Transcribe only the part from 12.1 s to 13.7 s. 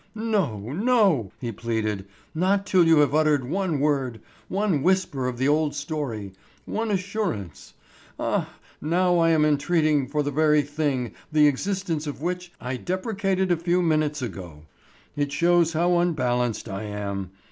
which, I deprecated a